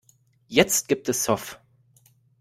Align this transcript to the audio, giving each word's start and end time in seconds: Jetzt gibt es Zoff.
Jetzt 0.47 0.87
gibt 0.87 1.09
es 1.09 1.21
Zoff. 1.21 1.59